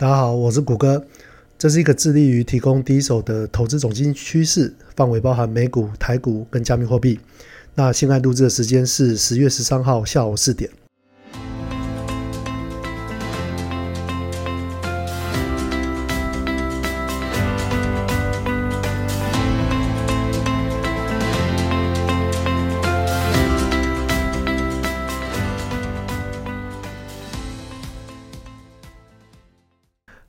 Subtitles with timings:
[0.00, 1.04] 大家好，我是谷歌，
[1.58, 7.18] 这是一个致力于提供第一手的投资总经趋势，范围包含美股、台股跟加密货币。
[7.74, 10.70] 那现在录制的时间是十月十三号下午四点。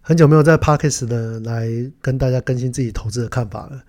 [0.10, 1.70] 很久没有在 Parkes 的来
[2.02, 3.80] 跟大家更新自己投资的看法了。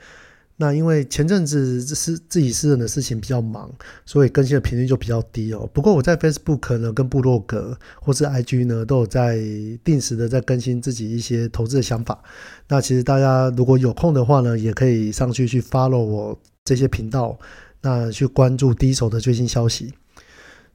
[0.55, 3.73] 那因为前阵子是自己私人的事情比较忙，
[4.05, 5.67] 所以更新的频率就比较低哦。
[5.73, 9.39] 不过我在 Facebook 呢、跟部落格或是 IG 呢，都有在
[9.83, 12.23] 定时的在更新自己一些投资的想法。
[12.69, 17.39] 那其实大家如果有空的话呢，也可以上去去 follow 我这些频道，
[17.81, 19.95] 那去关注第一手的最新消息。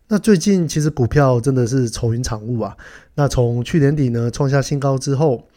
[0.08, 2.76] 那最近其实股票真的是愁云惨雾啊。
[3.16, 5.48] 那从去年底呢创下新高之后，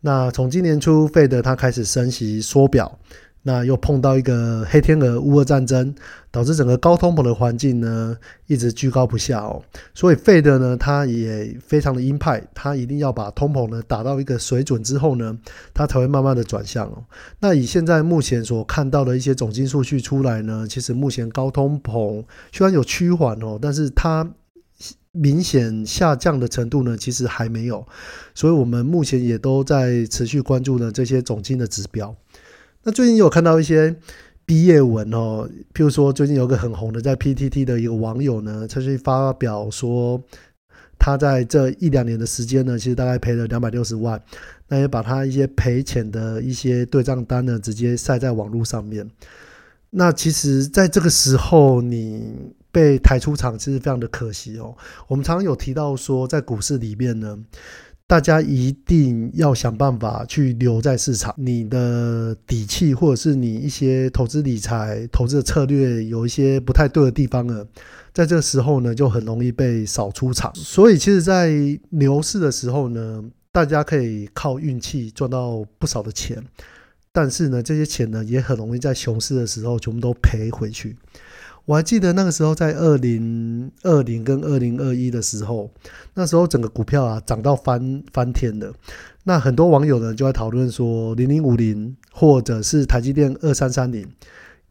[0.00, 2.98] 那从今年初费德他开始升息缩表。
[3.46, 5.94] 那又碰到一个黑天鹅乌俄战争，
[6.30, 9.62] 导致整个高通膨的环境呢一直居高不下哦。
[9.92, 15.38] 所以费德呢，他也非常的鹰派，他一定要把通膨呢打到一个水准之后呢，
[15.74, 17.04] 他才会慢慢的转向哦。
[17.38, 24.26] 那以现在目前所看到的一些总金数据出来呢，其实目前高通膨虽然有趋缓哦，但是它
[25.12, 27.86] 明显下降的程度呢，其实还没有。
[28.34, 32.16] 所以我们目前也都在持续关注呢这些总金的指标。
[32.86, 33.96] 那最近有看到一些
[34.44, 40.22] 毕业文哦，譬如说最近有个很红的在 PTT 的一个网友呢，他去发表说
[40.98, 44.22] 他在这一两年的时间呢，其实大概赔了两百六十万，
[44.68, 49.08] 那也把他一些赔钱的一些对账单呢，直接晒在网络上面。
[49.88, 52.34] 那其实在这个时候你
[52.70, 54.76] 被抬出场，其实非常的可惜哦。
[55.08, 57.38] 我们常常有提到说，在股市里面呢。
[58.06, 67.66] 大家一定要想办法去留在市场，你的底气或者是你一些投资理财、投资的策略有一些不太对的地方了，
[68.12, 70.54] 在这个时候呢，就很容易被扫出场。
[70.54, 71.50] 所以，其实，在
[71.88, 76.44] 牛市的时候呢，大家可以靠运气赚到不少的钱，
[77.10, 80.94] 但是呢，这些钱呢，也很容易在熊市的时候全部都赔回去。
[81.66, 85.70] 我还记得那个时候，在二零二零跟二零二一的时候，
[86.12, 88.70] 那时候整个股票啊涨到翻翻天的。
[89.22, 94.06] 那很多网友呢就在讨论说，零零五零或者是台积电二三三零，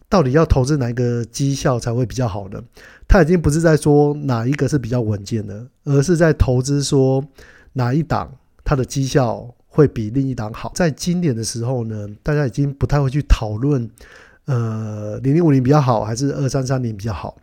[0.07, 2.61] 到底要投资哪一个绩效才会比较好呢？
[3.07, 7.25] 他已经不是在说哪一个是比较稳健的，而是在投资说
[7.73, 8.31] 哪一档
[8.63, 10.71] 它的绩效会比另一档好。
[10.75, 13.89] 在今年的时候呢，大家已经不太会去讨论。
[14.45, 17.37] 呃，零零五零比较好，还是二三三零比较好？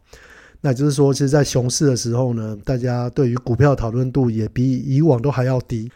[0.61, 5.91] 那就是说，其实，在熊市的时候呢，大家对于股票讨论度也比以往都还要低。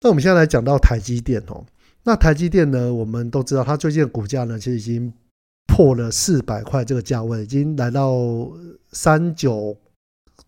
[0.00, 1.64] 那我们现在来讲到台积电哦，
[2.04, 5.12] 那台积电呢，我们都知道，它最近的股价呢，其实已经
[5.66, 8.16] 破了四百块这个价位，已经来到
[8.92, 9.76] 三九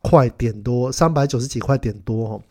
[0.02, 2.44] 块点多，三百九十几块点多哈。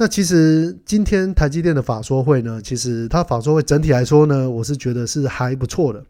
[0.00, 6.00] 那其实今天台积电的法说会呢，其实它法说会整体来说呢，我是觉得是还不错的。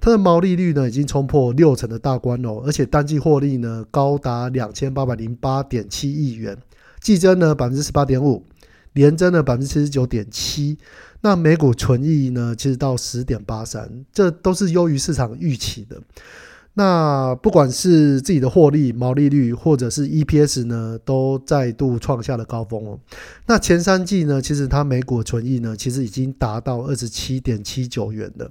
[0.00, 6.54] 它的毛利率呢已经冲破六成的大关哦，而且单季获利呢高达两千八百零八点七亿元，
[7.00, 8.44] 季增呢百分之十八点五，
[8.92, 10.76] 年增呢百分之七十九点七。
[11.22, 15.98] 那每股纯益呢其实到十点八三，这都是优于市场预期的。
[16.78, 23.00] 那不管是自己的获利、毛利率，或者是 EPS 呢，都再度创下了高峰哦。
[23.46, 28.48] 那前三季呢，其实它每股存益呢，其实已经达到二十七点七九元了。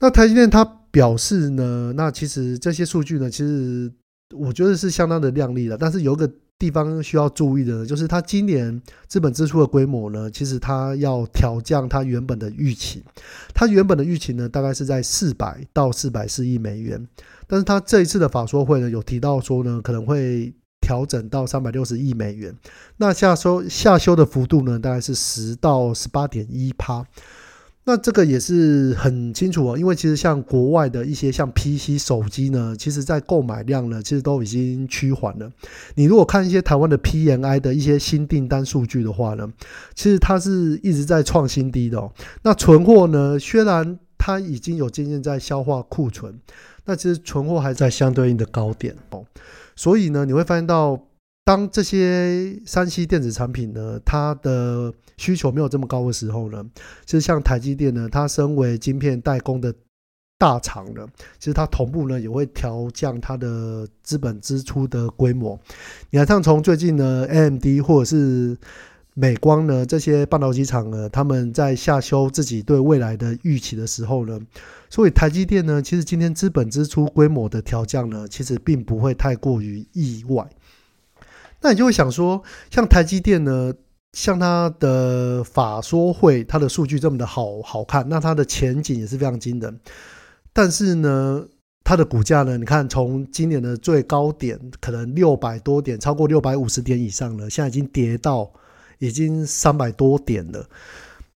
[0.00, 3.92] 那台积电它表示呢，那其实这些数据呢，其实
[4.34, 6.28] 我觉得是相当的亮丽的，但是有个。
[6.62, 13.02] 地方需要注意的，就是它今年资本支出的规模呢，其实它要调降它原本的预期。
[13.52, 17.08] 它原本的预期呢，大概是在四百到四百四亿美元，
[17.48, 22.56] 但是它这一次的法说会呢，有提到说呢，可能会调整到三百六十亿美元。
[22.98, 27.04] 那下收下修的幅度呢，大概是十到十八点一趴。
[27.84, 35.50] 那这个也是很清楚哦，因为其实像国外的一些像 PC 手机呢，其实在购买量呢，其实都已经趋缓了。
[35.96, 39.48] 你如果看一些台湾的 PMI 的一些新订单数据的话呢，
[39.94, 42.12] 其实它是一直在创新低的哦。
[42.42, 46.38] 那存货呢，虽然它已经有渐渐在消化库存，
[46.84, 49.24] 那其实存货还在相对应的高点哦。
[49.74, 51.00] 所以呢，你会发现到。
[51.44, 56.64] 当这些三 C 电子产品呢，它的需求没有这么高的时候呢，
[57.04, 59.74] 其实像台积电呢，它身为晶片代工的
[60.38, 61.04] 大厂呢，
[61.40, 65.58] 其实它同步呢也会调降它的资本支出的规模。
[66.10, 68.56] 你看，像从最近呢，AMD 或者是
[69.14, 74.38] 美光呢这些半导体厂呢，他们在下修自己对未来的预期的时候呢，
[74.88, 80.48] 所以台积电呢，其实今天资本支出规模的调降呢，其实并不会太过于意外。
[81.62, 83.72] 那你就会想说，像台积电呢，
[84.12, 89.80] 像它的法说会，它的数据这么的好好看，那它的前景也是非常惊人。
[90.52, 91.46] 但是呢，
[91.84, 98.52] 它的股价呢，你看从今年的最高点可能六百多点，超过六百五十点以上了，现在已经跌到
[98.98, 100.66] 已经三百多点了。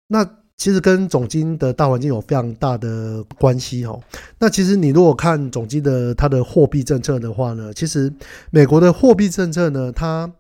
[0.08, 4.02] 那其实跟总金的大环境有非常大的关系哦。
[4.40, 8.14] 那其实你如果看总金的它的货币政策的话呢，其实
[8.52, 10.32] 美国的货币政策呢，它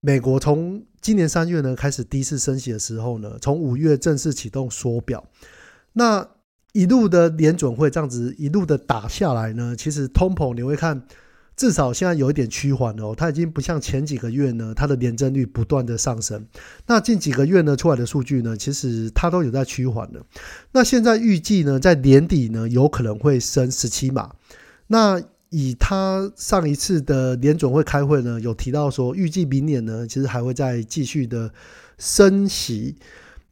[0.00, 5.24] 美国从今年三月呢开始第一次升息的时候呢，从五月正式启动缩表，
[5.92, 6.26] 那
[6.72, 11.02] 一路的联准会这样子一路的打下来呢，其实通膨你会看。
[11.56, 16.46] 至少现在有一点趋缓哦，它已经不像前几个月呢，它的年增率不断的上升。
[16.86, 20.24] 那近几个月呢出来的数据呢，其实它都有在趋缓的。
[20.72, 24.32] 那现在预计呢，在年底呢，有可能会升十七码。
[24.88, 31.52] 那以它上一次的联准会开会呢，有提到说，预计明年呢，其实还会再继续的
[31.96, 32.96] 升息。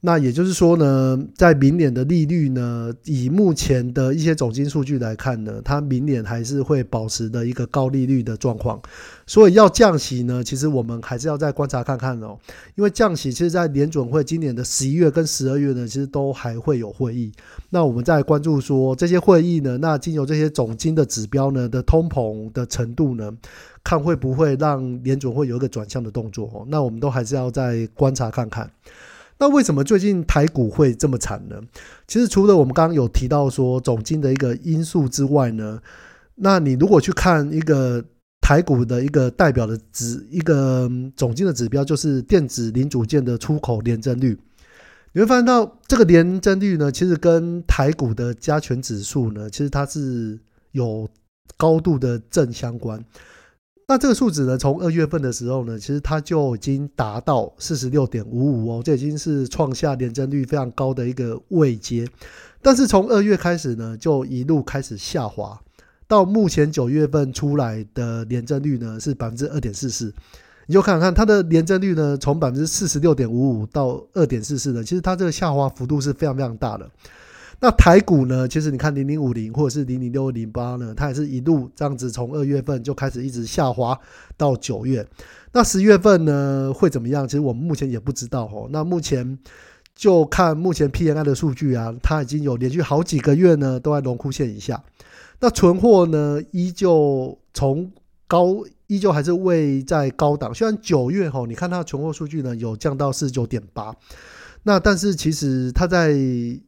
[0.04, 8.82] 那也就是说呢，在明年的利率呢，以目前的一些总金数据来看呢，它明年还是会保持的一个高利率的状况。
[9.28, 12.37] 所以要降息呢，其实我们还是要再观察看看哦。
[12.75, 17.31] 因为降息，其实，在联准会今年的十一月跟十二月呢，其实都还会有会议。
[17.70, 23.32] 那我们再关注说这些会议呢，那经由这些总金的指标呢的通膨的程度呢，
[23.84, 26.66] 看会不会让联准会有一个转向的动作哦。
[26.66, 28.69] 那我们都还是要再观察看看。
[29.42, 31.60] 那为什么最近台股会这么惨呢？
[32.06, 35.80] 其实除了我们刚刚有提到说总金的一个因素之外呢，
[36.36, 38.04] 那你如果去看一个
[38.40, 44.38] 台股的一个代表的指一个总金的指标，就是电子零组件的出口年增率，
[45.12, 50.38] 你会发现到这个年增率呢，其实跟台股的加权指数呢，其实它是
[50.70, 51.08] 有
[51.56, 53.04] 高度的正相关。
[53.92, 54.56] 那这个数值呢？
[54.56, 62.08] 从二月份的时候呢，其实它就已经达到四十六点五五哦，这已经是创下年增率非常高的一个位阶。
[62.62, 65.60] 但是从二月开始呢，就一路开始下滑，
[66.08, 70.10] 到目前九月份出来的年增率呢是百分之二点四四。
[70.66, 76.90] 你就看看它的年增率呢，从百分之四十六点五五到二点四四呢，其实它这个下滑幅度是非常非常大的。
[77.64, 78.48] 那台股呢？
[78.48, 83.96] 其实你看零零五零或者是零零六零八呢，它也是一路这样子，从二月份就开始一直下滑
[84.36, 85.06] 到九月。
[85.52, 87.24] 那十月份呢会怎么样？
[87.24, 88.66] 其实我们目前也不知道哦。
[88.72, 89.38] 那目前
[89.94, 94.82] 就看目前 P N I 的数据啊，它已经有连续好几个月呢都在龙枯线以下。
[95.38, 97.92] 那存货呢依旧从
[98.26, 98.56] 高，
[98.88, 100.52] 依旧还是位在高档。
[100.52, 103.94] 虽然九月哈，你看它的存货数据呢有降到四九点八。
[104.64, 106.14] 那但是其实它在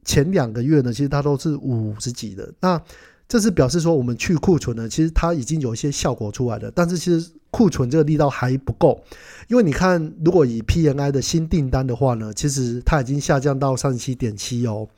[0.04, 2.52] 前两个月呢，其实它都是五十几的。
[2.60, 2.80] 那
[3.28, 6.70] 这是表示说我们去库存呢，其实它已经有一些效果出来了。
[6.74, 9.02] 但是其实库存这个力道还不够，
[9.48, 14.88] 因为你看，如果以 PNI 的新订单的话呢，其实它已经下降到三十七点七哦。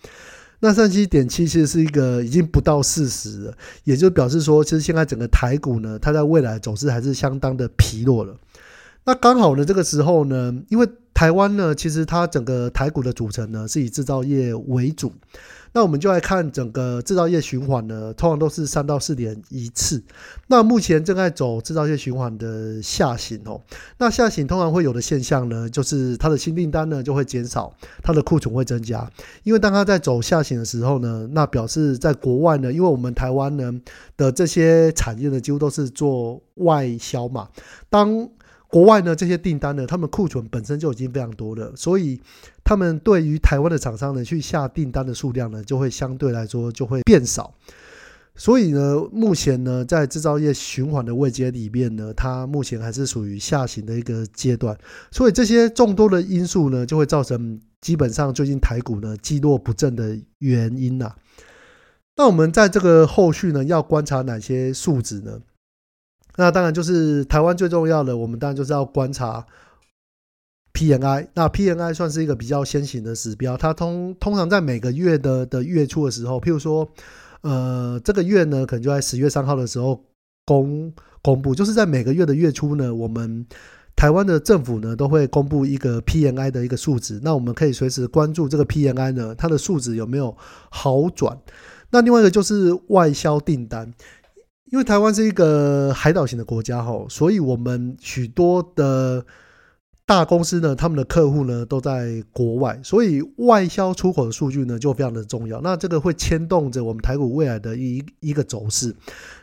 [0.60, 3.54] 那三十七点七其实是一个已经不到四十了，
[3.84, 8.34] 也就表示说，其实现在整个台股呢，它在未来走势还是相当的疲弱了。
[9.04, 15.10] 那刚好呢，这个时候呢，因为台湾呢，其实它整个台股的组成呢是以制造业为主，
[15.72, 20.02] 那我们就来看整个制造业循环呢，通常都是三到四年一次。
[20.48, 23.58] 那目前正在走制造业循环的下行哦，
[23.96, 29.10] 那下行通常会有的现象呢，就是它的新订单呢就会减少，它的库存会增加。
[29.42, 33.72] 因为当它在走下行的时候呢，那表示在国外呢，因为我们台湾呢
[34.18, 37.48] 的这些产业呢几乎都是做外销嘛，
[37.88, 38.28] 当
[38.68, 42.20] 国外呢，这些订单呢，他们库存本身就已经非常多了，所以
[42.64, 47.54] 他们对于台湾的厂商呢，去下订单的数量呢，就会相对来说就会变少。
[48.38, 54.76] 所以呢，目前呢，在制造业循环的位阶里面呢，它目前还是属于下行的一个阶段。
[55.10, 61.14] 所以这些众多的因素呢，就会造成基本上最近台股呢，积弱不振的原因呐。
[62.16, 65.40] 那我们在这个后续呢，要观察哪些数值呢？
[66.36, 69.46] 那当然就是台湾最重要的，我们当然就是要观察
[70.74, 71.28] PNI。
[71.34, 76.86] 那 PNI 算是一个比较先行的指标，它通通常在每个月的的月初的时候，譬如说，
[77.40, 80.04] 呃，这个月呢，可能就在十月三号的时候
[80.44, 83.46] 公公布，就是在每个月的月初呢，我们
[83.96, 90.36] 台湾的政府呢都会公布一个 PNI 的一个数值，那我们可以随时关注这个 PNI 呢，它的数值有没有
[90.68, 91.38] 好转。
[91.88, 93.94] 那另外一个就是外销订单。
[94.70, 99.24] 因为台湾是一个海岛型的国家哈，所以我们许多的
[100.04, 105.60] 大公司呢，他们的客户呢都在国外，所以外销出口的数据呢就非常的重要。
[105.60, 108.94] 那这个会牵动着我们台股未来的一一个走势。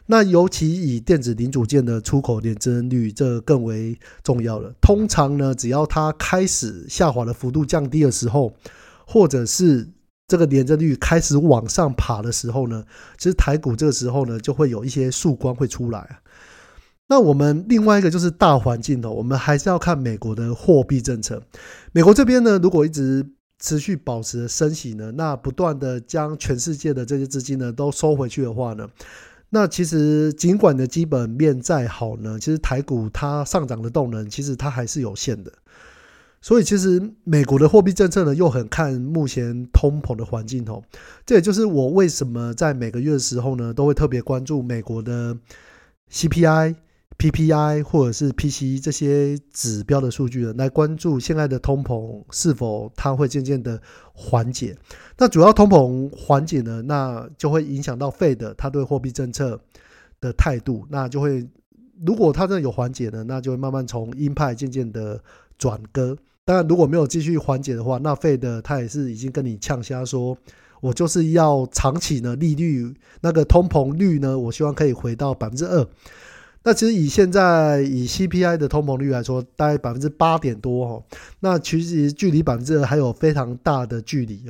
[0.05, 4.73] 那尤其以电子零组件的出口年增率，这更为重要了。
[4.81, 8.53] 通常呢，只要它开始下滑的幅度降低的时候，
[9.05, 9.89] 或者是
[10.33, 12.83] 这个年增率开始往上爬的时候呢，
[13.19, 16.21] 其实台股这个时候呢就会有一些曙光会出来。
[17.07, 21.39] 那我们另外一个就是大环境哦，我们还是要看美国的货币政策。
[21.91, 23.23] 美国这边呢，如果一直
[23.59, 28.89] 持续保持升息呢，那不断的将全世界的这些资金呢都收回去的话呢，
[29.51, 35.53] 那其实尽管的基本面再好呢，其实台股它上涨的动能其实它还是有限的。
[36.43, 40.83] 所以其实美国的货币政策呢又很看目前通膨的环境哦，
[41.25, 45.37] 这也就是我为什么在每个月的时候呢都会特别关注美国的
[46.11, 46.75] CPI。
[47.15, 53.79] PPI 或者是 PCE 这些指标的数据呢，来关注现在的通膨是否它会渐渐的
[54.13, 54.75] 缓解。
[55.17, 59.61] 那主要通膨缓解呢，那就会影响到费的它对货币政策
[60.19, 60.85] 的态度。
[60.89, 61.47] 那就会
[62.03, 65.23] 如果它真的有缓解呢，那就会慢慢从鹰派渐渐的
[65.57, 66.17] 转鸽。
[66.45, 70.37] 当然如果没有继续缓解的话，那费的他也是已经跟你呛瞎说，
[70.81, 75.87] 我就是要长期呢利率那个通膨率呢，我希望可以回到百分之二。
[76.65, 81.03] 那其实以现在以 CPI 的通膨率来说，大概百分之八点多哈，
[81.39, 84.43] 那其实距离百分之二还有非常大的距离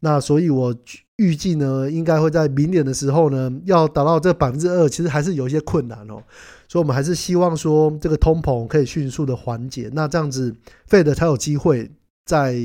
[0.00, 0.74] 那所以我
[1.16, 6.22] 预计呢，应该会在明年的时候呢，要达到这百分之二，其实还是有一些困难哦。
[6.68, 10.54] 所以我们还是希望说，这个通膨可以迅速的缓解，那这样子
[10.86, 11.88] 费的才有机会
[12.26, 12.56] 在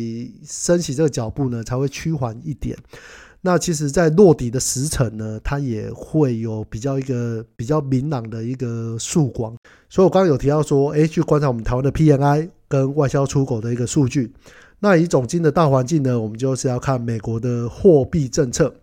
[0.44, 2.76] 升起这个脚步呢，才会趋缓一点。
[3.42, 9.56] 那其实，在落底的时辰呢，它也会有比较一个比较明朗的一个曙光。
[9.90, 14.34] 所以我刚刚有提到说，哎，去观察我们台湾的 PNI 跟外销出口的一个数据。
[14.80, 18.74] 那以总金的大环境呢，我们就是要看美国的货币政策。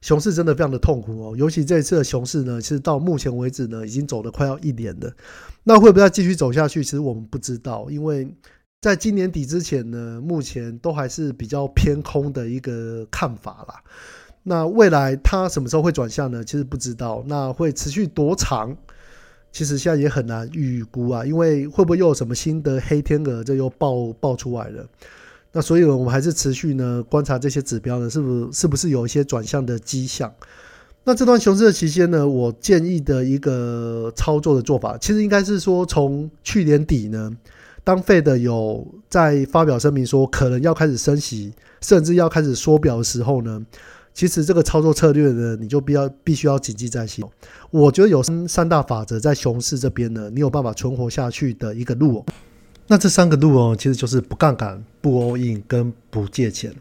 [0.00, 5.12] 熊市真的非常的痛苦哦，尤其这一次的熊市呢，其实到目前为止呢，已经走了快要一年了。
[5.64, 6.82] 那会不会继续走下去？
[6.82, 8.28] 其实我们不知道，因为。
[8.82, 13.74] 在今年底之前呢，目前都还是比较偏空的一个看法啦。
[14.42, 16.42] 那未来它什么时候会转向呢？
[16.42, 17.22] 其实不知道。
[17.26, 18.74] 那会持续多长？
[19.52, 24.86] 其实现在也很难预估啊，因为会不会又有什么新的黑天鹅，这又爆爆出来了？
[25.52, 30.32] 那所以我们还是持续呢观察这些指标呢，是不是是不是有一些转向的迹象？
[31.04, 37.30] 那这段熊市的期间呢，我建议的一个操作的做法，其实应该是说从去年底呢。
[37.82, 43.64] 当费的有在发表声明说可能要开始升息，甚至要开始缩表的时候呢，
[44.12, 47.24] 其实这个操作策略呢，你就必要必须要谨记在心。
[47.70, 52.22] 我觉得有三大法则在熊市这边呢，你有办法存活下去的一个路。
[52.90, 56.74] 那这三个路哦，其实就是不杠杆、不 all in 跟不借钱。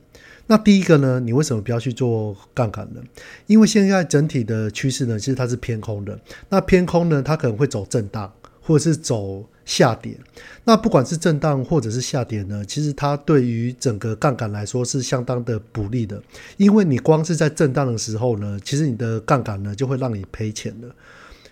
[0.48, 3.02] 那第一个呢，你为什么不要去做杠杆呢？
[3.46, 6.20] 因为现在整体的趋势呢，其实它是偏空的。
[6.50, 9.48] 那偏空呢，它可能会走震荡，或者是走。
[9.66, 10.18] 下跌，
[10.64, 16.20] 那不管是震荡或者是下跌呢，其实它对于整个杠杆来说是相当的不利的，
[16.58, 20.90] 因为你光是在震荡的时候呢，其实你的杠杆呢就会让你赔钱的。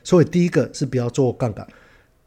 [0.03, 1.67] 所以第一个是不要做杠杆。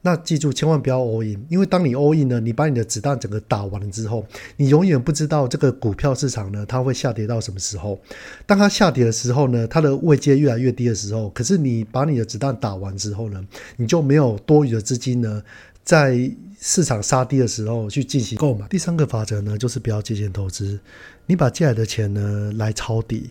[0.02, 4.26] 那记住，千万不要 all in，因为当你 all in 呢，你把你的子弹整个打完了之后，
[4.57, 8.00] 你永远不知道这个股票市场呢，它会下跌到什么时候。
[8.47, 15.42] 当它下跌的时候呢，它的位阶越来越低的时候，可是你把你的子弹打完之后呢，你就没有多余的资金呢，
[15.85, 18.66] 在市场杀低的时候去进行购买。
[18.69, 20.80] 第三个法则呢，就是不要借钱投资，
[21.26, 23.30] 你把借来的钱呢来抄底。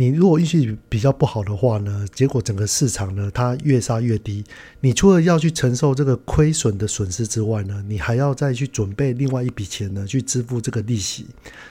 [0.00, 4.44] 你如果运气比较不好的话呢，结果整个市场呢，它越杀越低。
[4.78, 11.26] 你除了要去承受这个亏损的损失之外呢，你还要再去准备另外一笔钱呢，去支付这个利息。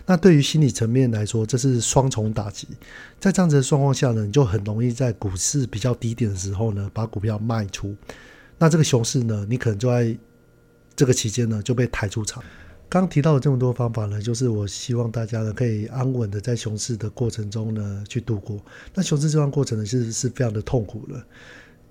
[0.05, 2.67] 那对于心理层面来说，这是双重打击。
[3.17, 7.95] 在这样子的状况下呢，你就很容易在股市比较低点的时候呢，把股票卖出。
[8.57, 10.13] 那这个熊市呢，你可能就在
[10.97, 12.43] 这个期间呢，就被抬出场。
[12.89, 18.59] 刚提到的这么多方法呢，就是我希望大家呢可以安稳的在熊市的过程中呢去度过。
[18.93, 21.21] 那熊市这段过程呢，其实是非常的痛苦的。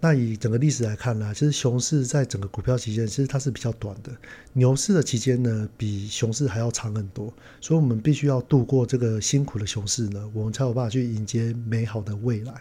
[0.00, 4.10] 那以整个历史来看呢，其实熊市在整个股票期间，其实它是比较短的。
[4.52, 7.32] 牛市的期间呢，比熊市还要长很多。
[7.60, 12.52] 所以，我们必须要度过这个辛苦的熊市呢，我们才有办法去迎接美好的未来。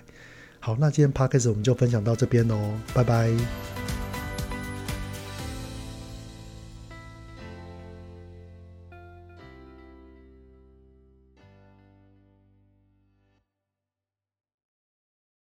[0.60, 3.95] 好，那今天 p a d k a s 我们就分享到这边喽，拜拜。